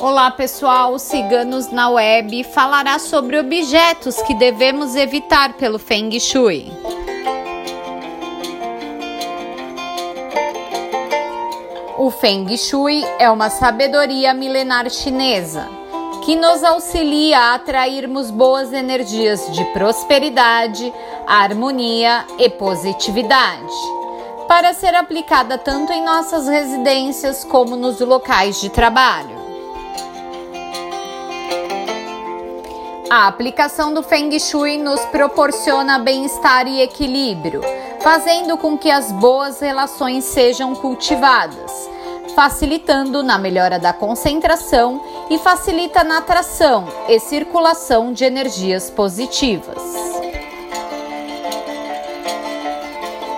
Olá 0.00 0.30
pessoal, 0.30 0.98
Ciganos 0.98 1.70
na 1.70 1.90
Web 1.90 2.42
falará 2.44 2.98
sobre 2.98 3.38
objetos 3.38 4.16
que 4.22 4.32
devemos 4.32 4.96
evitar 4.96 5.52
pelo 5.58 5.78
Feng 5.78 6.18
Shui. 6.18 6.72
O 11.98 12.10
Feng 12.10 12.56
Shui 12.56 13.04
é 13.18 13.28
uma 13.28 13.50
sabedoria 13.50 14.32
milenar 14.32 14.88
chinesa 14.88 15.68
que 16.24 16.34
nos 16.34 16.64
auxilia 16.64 17.38
a 17.38 17.54
atrairmos 17.56 18.30
boas 18.30 18.72
energias 18.72 19.52
de 19.52 19.62
prosperidade, 19.66 20.90
harmonia 21.26 22.24
e 22.38 22.48
positividade, 22.48 23.74
para 24.48 24.72
ser 24.72 24.94
aplicada 24.94 25.58
tanto 25.58 25.92
em 25.92 26.02
nossas 26.02 26.48
residências 26.48 27.44
como 27.44 27.76
nos 27.76 28.00
locais 28.00 28.58
de 28.62 28.70
trabalho. 28.70 29.39
A 33.10 33.26
aplicação 33.26 33.92
do 33.92 34.04
Feng 34.04 34.38
Shui 34.38 34.78
nos 34.78 35.00
proporciona 35.06 35.98
bem-estar 35.98 36.68
e 36.68 36.80
equilíbrio, 36.80 37.60
fazendo 38.00 38.56
com 38.56 38.78
que 38.78 38.88
as 38.88 39.10
boas 39.10 39.58
relações 39.58 40.22
sejam 40.22 40.76
cultivadas, 40.76 41.90
facilitando 42.36 43.20
na 43.24 43.36
melhora 43.36 43.80
da 43.80 43.92
concentração 43.92 45.02
e 45.28 45.38
facilita 45.38 46.04
na 46.04 46.18
atração 46.18 46.86
e 47.08 47.18
circulação 47.18 48.12
de 48.12 48.24
energias 48.24 48.88
positivas. 48.90 49.82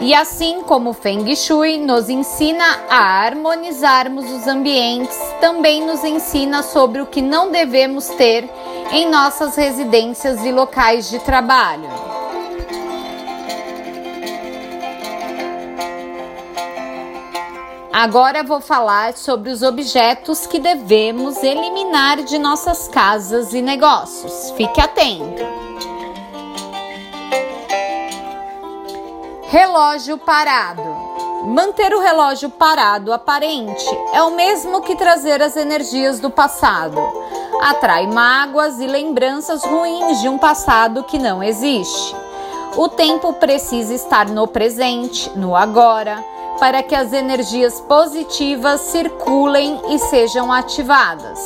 E 0.00 0.12
assim 0.12 0.62
como 0.62 0.90
o 0.90 0.94
Feng 0.94 1.36
Shui 1.36 1.78
nos 1.78 2.08
ensina 2.08 2.64
a 2.88 3.24
harmonizarmos 3.24 4.28
os 4.32 4.48
ambientes, 4.48 5.16
também 5.40 5.86
nos 5.86 6.02
ensina 6.02 6.60
sobre 6.64 7.00
o 7.00 7.06
que 7.06 7.22
não 7.22 7.52
devemos 7.52 8.08
ter 8.08 8.50
em 8.92 9.08
nossas 9.08 9.54
residências 9.54 10.44
e 10.44 10.50
locais 10.50 11.08
de 11.08 11.20
trabalho. 11.20 11.88
Agora 17.92 18.42
vou 18.42 18.60
falar 18.60 19.14
sobre 19.14 19.50
os 19.50 19.62
objetos 19.62 20.46
que 20.46 20.58
devemos 20.58 21.42
eliminar 21.42 22.22
de 22.22 22.38
nossas 22.38 22.88
casas 22.88 23.52
e 23.52 23.60
negócios. 23.60 24.50
Fique 24.56 24.80
atento. 24.80 25.42
Relógio 29.48 30.16
parado. 30.18 30.82
Manter 31.44 31.94
o 31.94 32.00
relógio 32.00 32.50
parado 32.50 33.12
aparente 33.12 33.84
é 34.12 34.22
o 34.22 34.34
mesmo 34.34 34.82
que 34.82 34.96
trazer 34.96 35.42
as 35.42 35.56
energias 35.56 36.20
do 36.20 36.30
passado 36.30 37.19
atrai 37.60 38.06
mágoas 38.06 38.80
e 38.80 38.86
lembranças 38.86 39.62
ruins 39.62 40.20
de 40.20 40.28
um 40.28 40.38
passado 40.38 41.04
que 41.04 41.18
não 41.18 41.42
existe. 41.42 42.16
O 42.76 42.88
tempo 42.88 43.32
precisa 43.34 43.92
estar 43.92 44.28
no 44.28 44.46
presente, 44.46 45.30
no 45.36 45.54
agora, 45.54 46.24
para 46.58 46.82
que 46.82 46.94
as 46.94 47.12
energias 47.12 47.80
positivas 47.80 48.80
circulem 48.80 49.80
e 49.90 49.98
sejam 49.98 50.52
ativadas. 50.52 51.38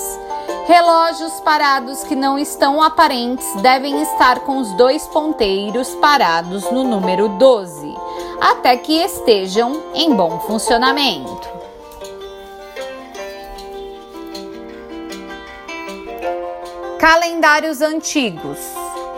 Relógios 0.67 1.41
parados 1.41 2.05
que 2.05 2.17
não 2.17 2.39
estão 2.39 2.83
aparentes 2.83 3.47
devem 3.61 4.01
estar 4.03 4.41
com 4.41 4.59
os 4.59 4.73
dois 4.77 5.07
ponteiros 5.09 5.89
parados 5.97 6.71
no 6.71 6.85
número 6.85 7.29
12, 7.29 7.95
até 8.41 8.77
que 8.77 8.95
estejam 9.03 9.83
em 9.95 10.15
bom 10.15 10.41
funcionamento. 10.41 11.64
Calendários 17.05 17.83
antigos. 17.83 18.59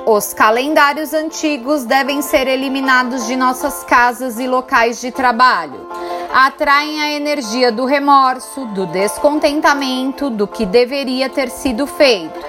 Os 0.04 0.34
calendários 0.34 1.14
antigos 1.14 1.84
devem 1.84 2.20
ser 2.20 2.48
eliminados 2.48 3.28
de 3.28 3.36
nossas 3.36 3.84
casas 3.84 4.40
e 4.40 4.46
locais 4.48 5.00
de 5.00 5.12
trabalho. 5.12 5.86
Atraem 6.34 7.00
a 7.00 7.12
energia 7.12 7.70
do 7.70 7.84
remorso, 7.84 8.66
do 8.74 8.86
descontentamento, 8.86 10.28
do 10.28 10.48
que 10.48 10.66
deveria 10.66 11.28
ter 11.28 11.48
sido 11.48 11.86
feito. 11.86 12.44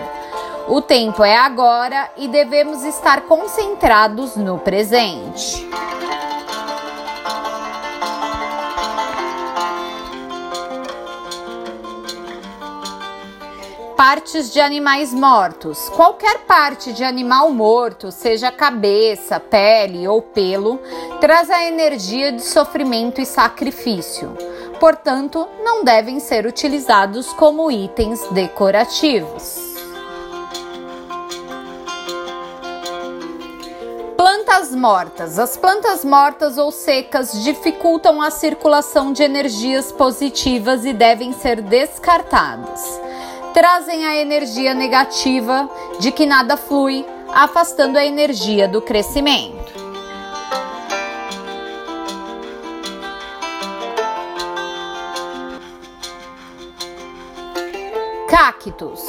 O 0.68 0.82
tempo 0.82 1.24
é 1.24 1.38
agora 1.38 2.10
e 2.18 2.28
devemos 2.28 2.84
estar 2.84 3.22
concentrados 3.22 4.36
no 4.36 4.58
presente. 4.58 5.70
Partes 13.98 14.54
de 14.54 14.60
animais 14.60 15.12
mortos. 15.12 15.90
Qualquer 15.90 16.46
parte 16.46 16.94
de 16.94 17.04
animal 17.04 17.50
morto, 17.50 18.12
seja 18.12 18.52
cabeça, 18.52 19.40
pele 19.40 20.08
ou 20.08 20.22
pelo, 20.22 20.80
traz 21.20 21.50
a 21.50 21.64
energia 21.64 22.32
de 22.32 22.44
sofrimento 22.44 23.20
e 23.20 23.26
sacrifício. 23.26 24.38
Portanto, 24.80 25.50
não 25.64 25.84
devem 25.84 26.20
ser 26.20 26.46
utilizados 26.46 27.34
como 27.34 27.72
itens 27.72 28.22
decorativos. 28.30 29.58
Plantas 34.16 34.76
mortas. 34.76 35.40
As 35.40 35.58
plantas 35.58 36.06
mortas 36.06 36.60
ou 36.60 36.72
secas 36.72 37.34
dificultam 37.44 38.22
a 38.22 38.30
circulação 38.30 39.12
de 39.12 39.24
energias 39.24 39.92
positivas 39.92 40.86
e 40.86 40.94
devem 40.94 41.34
ser 41.34 41.64
descartadas 41.64 43.07
trazem 43.58 44.06
a 44.06 44.16
energia 44.16 44.76
negativa 44.76 45.68
de 46.00 46.12
que 46.12 46.28
nada 46.28 46.56
flui, 46.56 47.04
afastando 47.34 47.98
a 47.98 48.06
energia 48.06 48.68
do 48.68 48.84
crescimento. 48.84 49.74
Cactos. 58.30 59.02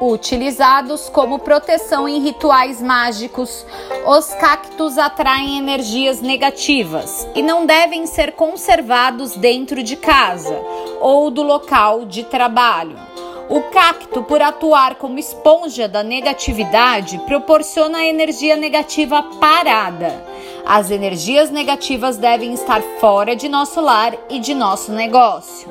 Utilizados 0.00 1.08
como 1.08 1.38
proteção 1.38 2.08
em 2.08 2.18
rituais 2.18 2.82
mágicos, 2.82 3.64
os 4.04 4.26
cactos 4.34 4.98
atraem 4.98 5.56
energias 5.56 6.20
negativas 6.20 7.28
e 7.32 7.42
não 7.42 7.64
devem 7.64 8.08
ser 8.08 8.32
conservados 8.32 9.36
dentro 9.36 9.84
de 9.84 9.94
casa 9.94 10.60
ou 11.00 11.30
do 11.30 11.44
local 11.44 12.04
de 12.04 12.24
trabalho. 12.24 13.07
O 13.50 13.62
cacto, 13.62 14.22
por 14.22 14.42
atuar 14.42 14.96
como 14.96 15.18
esponja 15.18 15.88
da 15.88 16.02
negatividade, 16.02 17.18
proporciona 17.20 18.04
energia 18.04 18.56
negativa 18.56 19.22
parada. 19.40 20.22
As 20.66 20.90
energias 20.90 21.50
negativas 21.50 22.18
devem 22.18 22.52
estar 22.52 22.82
fora 23.00 23.34
de 23.34 23.48
nosso 23.48 23.80
lar 23.80 24.14
e 24.28 24.38
de 24.38 24.54
nosso 24.54 24.92
negócio. 24.92 25.66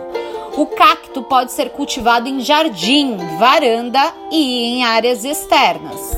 O 0.57 0.65
cacto 0.65 1.21
pode 1.21 1.51
ser 1.51 1.69
cultivado 1.69 2.27
em 2.27 2.39
jardim, 2.39 3.15
varanda 3.37 4.11
e 4.31 4.63
em 4.63 4.83
áreas 4.83 5.23
externas. 5.23 6.17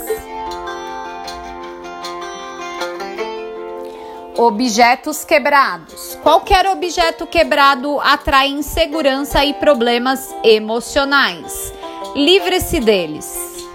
Objetos 4.42 5.26
quebrados. 5.26 6.18
Qualquer 6.24 6.66
objeto 6.66 7.28
quebrado 7.28 8.00
atrai 8.00 8.48
insegurança 8.48 9.44
e 9.44 9.54
problemas 9.54 10.34
emocionais. 10.46 11.74
Livre-se 12.16 12.80
deles. 12.80 13.68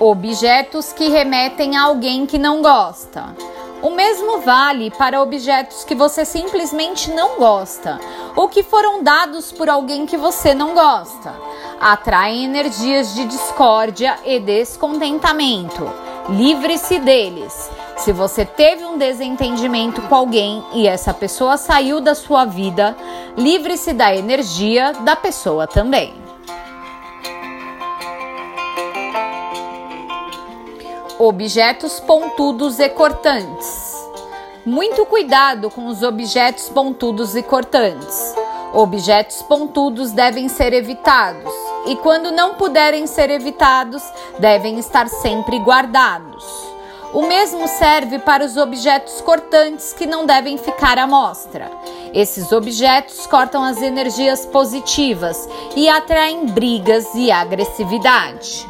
Objetos 0.00 0.94
que 0.94 1.10
remetem 1.10 1.76
a 1.76 1.82
alguém 1.82 2.24
que 2.24 2.38
não 2.38 2.62
gosta. 2.62 3.36
O 3.82 3.90
mesmo 3.90 4.38
vale 4.38 4.90
para 4.90 5.20
objetos 5.20 5.84
que 5.84 5.94
você 5.94 6.24
simplesmente 6.24 7.10
não 7.10 7.36
gosta 7.36 8.00
ou 8.36 8.48
que 8.48 8.62
foram 8.62 9.02
dados 9.02 9.52
por 9.52 9.68
alguém 9.68 10.06
que 10.06 10.16
você 10.16 10.54
não 10.54 10.72
gosta. 10.72 11.34
Atraem 11.78 12.46
energias 12.46 13.14
de 13.14 13.26
discórdia 13.26 14.16
e 14.24 14.40
descontentamento 14.40 16.07
Livre-se 16.28 16.98
deles. 16.98 17.70
Se 17.96 18.12
você 18.12 18.44
teve 18.44 18.84
um 18.84 18.98
desentendimento 18.98 20.02
com 20.02 20.14
alguém 20.14 20.62
e 20.74 20.86
essa 20.86 21.14
pessoa 21.14 21.56
saiu 21.56 22.02
da 22.02 22.14
sua 22.14 22.44
vida, 22.44 22.94
livre-se 23.34 23.94
da 23.94 24.14
energia 24.14 24.92
da 24.92 25.16
pessoa 25.16 25.66
também. 25.66 26.14
Objetos 31.18 31.98
pontudos 31.98 32.78
e 32.78 32.90
cortantes. 32.90 33.96
Muito 34.66 35.06
cuidado 35.06 35.70
com 35.70 35.86
os 35.86 36.02
objetos 36.02 36.68
pontudos 36.68 37.34
e 37.34 37.42
cortantes. 37.42 38.34
Objetos 38.74 39.40
pontudos 39.40 40.12
devem 40.12 40.46
ser 40.48 40.74
evitados 40.74 41.67
e, 41.86 41.96
quando 41.96 42.30
não 42.30 42.54
puderem 42.54 43.06
ser 43.06 43.30
evitados, 43.30 44.02
devem 44.38 44.78
estar 44.78 45.08
sempre 45.08 45.58
guardados. 45.58 46.44
O 47.12 47.22
mesmo 47.22 47.66
serve 47.66 48.18
para 48.18 48.44
os 48.44 48.56
objetos 48.58 49.20
cortantes 49.22 49.94
que 49.94 50.06
não 50.06 50.26
devem 50.26 50.58
ficar 50.58 50.98
à 50.98 51.06
mostra. 51.06 51.70
Esses 52.12 52.52
objetos 52.52 53.26
cortam 53.26 53.64
as 53.64 53.80
energias 53.80 54.44
positivas 54.44 55.48
e 55.74 55.88
atraem 55.88 56.46
brigas 56.46 57.06
e 57.14 57.30
agressividade. 57.30 58.66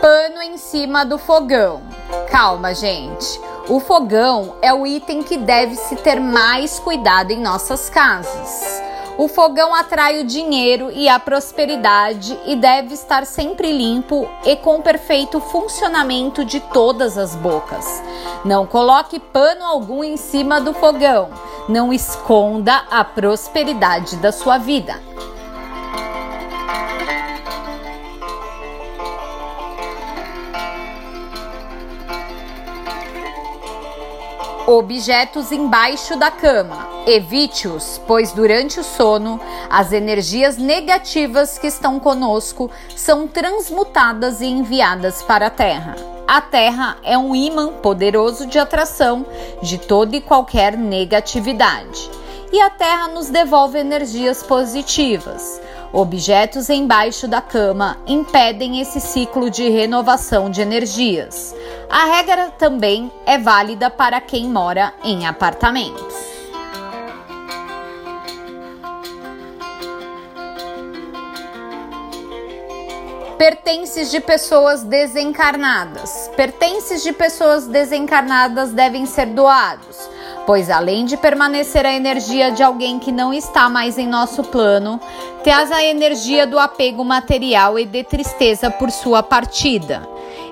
Pano 0.00 0.42
em 0.42 0.56
cima 0.56 1.04
do 1.04 1.18
fogão. 1.18 1.82
Calma, 2.30 2.72
gente. 2.72 3.49
O 3.70 3.78
fogão 3.78 4.56
é 4.60 4.74
o 4.74 4.84
item 4.84 5.22
que 5.22 5.36
deve 5.36 5.76
se 5.76 5.94
ter 5.94 6.18
mais 6.18 6.80
cuidado 6.80 7.30
em 7.30 7.40
nossas 7.40 7.88
casas. 7.88 8.82
O 9.16 9.28
fogão 9.28 9.72
atrai 9.72 10.18
o 10.18 10.26
dinheiro 10.26 10.90
e 10.90 11.08
a 11.08 11.20
prosperidade 11.20 12.36
e 12.46 12.56
deve 12.56 12.94
estar 12.94 13.24
sempre 13.24 13.70
limpo 13.70 14.28
e 14.44 14.56
com 14.56 14.82
perfeito 14.82 15.38
funcionamento 15.38 16.44
de 16.44 16.58
todas 16.58 17.16
as 17.16 17.36
bocas. 17.36 18.02
Não 18.44 18.66
coloque 18.66 19.20
pano 19.20 19.64
algum 19.64 20.02
em 20.02 20.16
cima 20.16 20.60
do 20.60 20.74
fogão. 20.74 21.30
Não 21.68 21.92
esconda 21.92 22.82
a 22.90 23.04
prosperidade 23.04 24.16
da 24.16 24.32
sua 24.32 24.58
vida. 24.58 25.00
Objetos 34.70 35.50
embaixo 35.50 36.16
da 36.16 36.30
cama. 36.30 36.86
Evite-os, 37.04 38.00
pois 38.06 38.30
durante 38.30 38.78
o 38.78 38.84
sono, 38.84 39.40
as 39.68 39.90
energias 39.90 40.56
negativas 40.56 41.58
que 41.58 41.66
estão 41.66 41.98
conosco 41.98 42.70
são 42.94 43.26
transmutadas 43.26 44.40
e 44.40 44.46
enviadas 44.46 45.24
para 45.24 45.48
a 45.48 45.50
Terra. 45.50 45.96
A 46.24 46.40
Terra 46.40 46.98
é 47.02 47.18
um 47.18 47.34
imã 47.34 47.72
poderoso 47.82 48.46
de 48.46 48.60
atração 48.60 49.26
de 49.60 49.76
toda 49.76 50.14
e 50.14 50.20
qualquer 50.20 50.78
negatividade. 50.78 52.08
E 52.52 52.60
a 52.60 52.70
Terra 52.70 53.08
nos 53.08 53.28
devolve 53.28 53.76
energias 53.76 54.40
positivas. 54.44 55.60
Objetos 55.92 56.70
embaixo 56.70 57.26
da 57.26 57.40
cama 57.40 57.98
impedem 58.06 58.80
esse 58.80 59.00
ciclo 59.00 59.50
de 59.50 59.68
renovação 59.68 60.48
de 60.48 60.60
energias. 60.60 61.52
A 61.90 62.04
regra 62.04 62.48
também 62.50 63.10
é 63.26 63.36
válida 63.36 63.90
para 63.90 64.20
quem 64.20 64.48
mora 64.48 64.94
em 65.02 65.26
apartamentos. 65.26 66.14
Pertences 73.36 74.12
de 74.12 74.20
pessoas 74.20 74.84
desencarnadas. 74.84 76.30
Pertences 76.36 77.02
de 77.02 77.12
pessoas 77.12 77.66
desencarnadas 77.66 78.70
devem 78.70 79.06
ser 79.06 79.26
doados 79.26 80.08
pois 80.50 80.68
além 80.68 81.04
de 81.04 81.16
permanecer 81.16 81.86
a 81.86 81.92
energia 81.92 82.50
de 82.50 82.60
alguém 82.60 82.98
que 82.98 83.12
não 83.12 83.32
está 83.32 83.68
mais 83.68 83.96
em 83.96 84.08
nosso 84.08 84.42
plano, 84.42 85.00
traz 85.44 85.70
a 85.70 85.80
energia 85.84 86.44
do 86.44 86.58
apego 86.58 87.04
material 87.04 87.78
e 87.78 87.86
de 87.86 88.02
tristeza 88.02 88.68
por 88.68 88.90
sua 88.90 89.22
partida. 89.22 90.02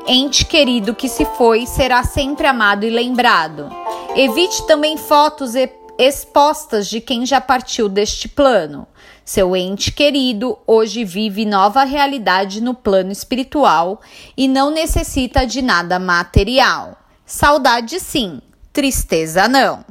Ente 0.06 0.46
querido 0.46 0.94
que 0.94 1.08
se 1.08 1.24
foi 1.24 1.66
será 1.66 2.04
sempre 2.04 2.46
amado 2.46 2.84
e 2.84 2.90
lembrado. 2.90 3.68
Evite 4.14 4.64
também 4.68 4.96
fotos 4.96 5.54
expostas 5.98 6.86
de 6.86 7.00
quem 7.00 7.26
já 7.26 7.40
partiu 7.40 7.88
deste 7.88 8.28
plano. 8.28 8.86
Seu 9.24 9.56
ente 9.56 9.90
querido 9.90 10.56
hoje 10.64 11.04
vive 11.04 11.44
nova 11.44 11.82
realidade 11.82 12.60
no 12.60 12.72
plano 12.72 13.10
espiritual 13.10 14.00
e 14.36 14.46
não 14.46 14.70
necessita 14.70 15.44
de 15.44 15.60
nada 15.60 15.98
material. 15.98 16.96
Saudade 17.26 17.98
sim, 17.98 18.40
tristeza 18.78 19.48
não. 19.48 19.84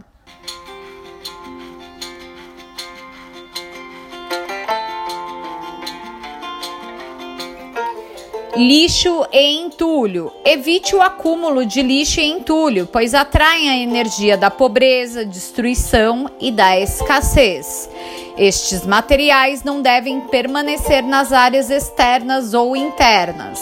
Lixo 8.55 9.27
e 9.33 9.57
entulho. 9.57 10.31
Evite 10.45 10.95
o 10.95 11.01
acúmulo 11.01 11.65
de 11.65 11.81
lixo 11.81 12.21
e 12.21 12.23
entulho, 12.23 12.87
pois 12.87 13.13
atraem 13.13 13.69
a 13.69 13.75
energia 13.75 14.37
da 14.37 14.49
pobreza, 14.49 15.25
destruição 15.25 16.31
e 16.39 16.49
da 16.49 16.79
escassez. 16.79 17.89
Estes 18.37 18.85
materiais 18.85 19.65
não 19.65 19.81
devem 19.81 20.21
permanecer 20.21 21.03
nas 21.03 21.33
áreas 21.33 21.69
externas 21.69 22.53
ou 22.53 22.73
internas. 22.73 23.59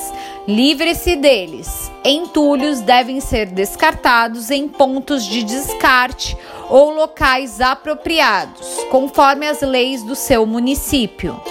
Livre-se 0.47 1.15
deles. 1.15 1.91
Entulhos 2.03 2.79
devem 2.79 3.19
ser 3.19 3.47
descartados 3.47 4.51
em 4.51 4.67
pontos 4.67 5.25
de 5.25 5.43
descarte 5.43 6.37
ou 6.69 6.91
locais 6.91 7.59
apropriados, 7.59 8.67
conforme 8.91 9.47
as 9.47 9.61
leis 9.61 10.03
do 10.03 10.15
seu 10.15 10.45
município. 10.45 11.41